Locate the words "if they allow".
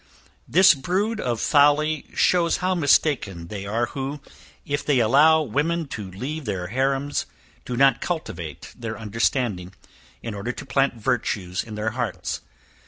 4.65-5.43